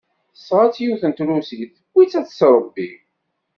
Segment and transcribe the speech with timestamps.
[0.35, 2.89] Tesɣa-tt yiwet n Trusit, tewwi-tt ad tt-tṛebbi.